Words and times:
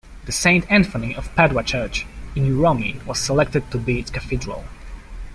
The 0.25 0.31
Saint 0.31 0.65
Anthony 0.71 1.15
of 1.15 1.29
Padua 1.35 1.61
church 1.63 2.07
in 2.35 2.47
Uromi 2.47 3.05
was 3.05 3.19
selected 3.19 3.69
to 3.69 3.77
be 3.77 3.99
its 3.99 4.09
cathedral. 4.09 4.65